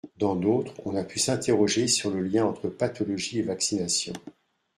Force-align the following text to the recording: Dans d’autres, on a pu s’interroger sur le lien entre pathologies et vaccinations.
Dans 0.17 0.35
d’autres, 0.35 0.73
on 0.83 0.95
a 0.95 1.03
pu 1.03 1.19
s’interroger 1.19 1.87
sur 1.87 2.09
le 2.09 2.21
lien 2.21 2.43
entre 2.43 2.69
pathologies 2.69 3.37
et 3.37 3.41
vaccinations. 3.43 4.13